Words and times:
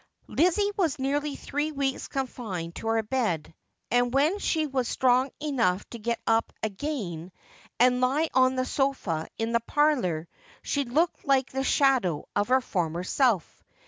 Lizzie 0.25 0.71
was 0.77 0.97
nearly 0.97 1.35
three 1.35 1.71
weeks 1.71 2.07
confined 2.07 2.73
to 2.73 2.87
her 2.87 3.07
Led, 3.11 3.53
and 3.91 4.11
when 4.11 4.39
she 4.39 4.65
was 4.65 4.87
strong 4.87 5.29
enough 5.39 5.87
to 5.91 5.99
get 5.99 6.19
up 6.25 6.51
again 6.63 7.31
and 7.79 8.01
lie 8.01 8.27
on 8.33 8.55
the 8.55 8.65
sofa 8.65 9.27
in 9.37 9.51
the 9.51 9.59
parlour, 9.59 10.27
she 10.63 10.85
looked 10.85 11.23
like 11.23 11.51
the 11.51 11.63
shadow 11.63 12.25
of 12.35 12.47
her 12.47 12.61
former 12.61 13.03
self. 13.03 13.63